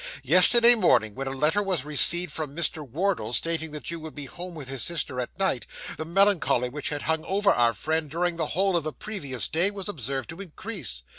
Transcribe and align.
'Yesterday 0.23 0.73
morning, 0.73 1.13
when 1.13 1.27
a 1.27 1.31
letter 1.31 1.61
was 1.61 1.85
received 1.85 2.31
from 2.33 2.55
Mr. 2.55 2.81
Wardle, 2.83 3.33
stating 3.33 3.69
that 3.69 3.91
you 3.91 3.99
would 3.99 4.15
be 4.15 4.25
home 4.25 4.55
with 4.55 4.67
his 4.67 4.81
sister 4.81 5.19
at 5.19 5.37
night, 5.37 5.67
the 5.95 6.05
melancholy 6.05 6.69
which 6.69 6.89
had 6.89 7.03
hung 7.03 7.23
over 7.25 7.51
our 7.51 7.75
friend 7.75 8.09
during 8.09 8.35
the 8.35 8.47
whole 8.57 8.75
of 8.75 8.83
the 8.83 8.93
previous 8.93 9.47
day, 9.47 9.69
was 9.69 9.87
observed 9.87 10.29
to 10.29 10.41
increase. 10.41 11.03